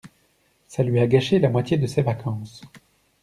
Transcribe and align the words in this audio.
ça 0.67 0.81
lui 0.81 0.99
a 0.99 1.05
gâché 1.05 1.37
la 1.37 1.47
moitié 1.51 1.77
de 1.77 1.85
ses 1.85 2.01
vacances. 2.01 2.63